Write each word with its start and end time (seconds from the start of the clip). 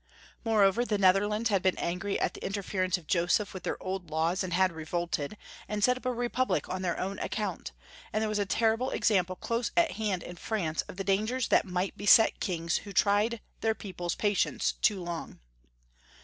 Moreover, 0.43 0.83
the 0.83 0.97
Netherlands 0.97 1.49
had 1.49 1.61
been 1.61 1.77
angry 1.77 2.19
at 2.19 2.33
the 2.33 2.43
interference 2.43 2.97
of 2.97 3.05
Joseph 3.05 3.53
with 3.53 3.61
their 3.61 3.77
old 3.83 4.09
laws, 4.09 4.43
and 4.43 4.51
had 4.51 4.71
revolted, 4.71 5.37
and 5.67 5.83
set 5.83 5.95
up 5.95 6.07
a 6.07 6.11
republic 6.11 6.67
on 6.67 6.81
their 6.81 6.99
own 6.99 7.19
account, 7.19 7.71
and 8.11 8.19
there 8.19 8.27
was 8.27 8.39
a 8.39 8.45
terrible 8.47 8.91
ex 8.93 9.11
ample 9.11 9.35
close 9.35 9.71
at 9.77 9.91
hand 9.91 10.23
in 10.23 10.37
France 10.37 10.81
of 10.89 10.97
the 10.97 11.03
dangers 11.03 11.49
that 11.49 11.65
might 11.65 11.95
beset 11.97 12.39
kings 12.39 12.77
who 12.77 12.89
had 12.89 12.97
tried 12.97 13.41
their 13.59 13.75
people's 13.75 14.15
pa 14.15 14.29
tience 14.29 14.73
too 14.81 15.03
long. 15.03 15.39